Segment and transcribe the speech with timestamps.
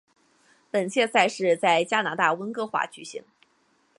[0.71, 3.23] 本届赛事在加拿大温哥华举行。